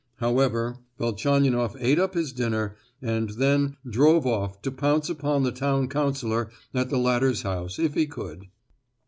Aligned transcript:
However, 0.15 0.79
Velchaninoff 0.97 1.75
ate 1.79 1.99
up 1.99 2.15
his 2.15 2.33
dinner, 2.33 2.75
and 3.03 3.29
then 3.29 3.77
drove 3.87 4.25
off 4.25 4.59
to 4.63 4.71
pounce 4.71 5.11
upon 5.11 5.43
the 5.43 5.51
town 5.51 5.89
councillor 5.89 6.49
at 6.73 6.89
the 6.89 6.97
latter's 6.97 7.43
house, 7.43 7.77
if 7.77 7.93
he 7.93 8.07
could. 8.07 8.47